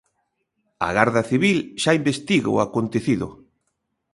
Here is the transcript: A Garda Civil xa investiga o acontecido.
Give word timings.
A 0.87 0.89
Garda 0.97 1.23
Civil 1.31 1.57
xa 1.83 1.91
investiga 1.99 2.49
o 2.55 2.61
acontecido. 2.67 3.27